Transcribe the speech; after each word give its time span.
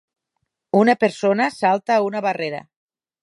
Una 0.79 0.95
persona 1.03 1.47
salta 1.59 1.97
a 1.97 2.01
una 2.09 2.25
barrera 2.29 2.63